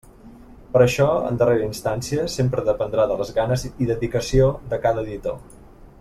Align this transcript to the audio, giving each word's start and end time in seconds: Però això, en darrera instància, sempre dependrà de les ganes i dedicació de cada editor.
Però 0.75 0.85
això, 0.85 1.09
en 1.31 1.35
darrera 1.41 1.67
instància, 1.67 2.23
sempre 2.37 2.63
dependrà 2.71 3.05
de 3.11 3.17
les 3.21 3.33
ganes 3.39 3.67
i 3.73 3.89
dedicació 3.93 4.49
de 4.73 4.81
cada 4.87 5.05
editor. 5.09 5.37